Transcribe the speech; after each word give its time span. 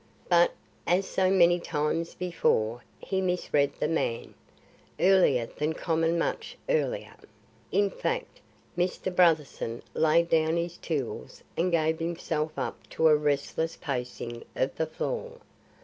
But, 0.29 0.55
as 0.87 1.05
so 1.07 1.29
many 1.29 1.59
times 1.59 2.15
before, 2.15 2.81
he 2.97 3.21
misread 3.21 3.75
the 3.75 3.87
man. 3.87 4.33
Earlier 4.99 5.45
than 5.45 5.73
common 5.73 6.17
much 6.17 6.57
earlier, 6.67 7.13
in 7.71 7.91
fact, 7.91 8.41
Mr. 8.75 9.15
Brotherson 9.15 9.83
laid 9.93 10.27
down 10.27 10.57
his 10.57 10.77
tools 10.77 11.43
and 11.55 11.71
gave 11.71 11.99
himself 11.99 12.57
up 12.57 12.89
to 12.89 13.09
a 13.09 13.15
restless 13.15 13.75
pacing 13.75 14.43
of 14.55 14.75
the 14.75 14.87
floor. 14.87 15.33